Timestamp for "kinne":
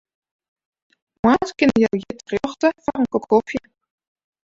1.59-1.83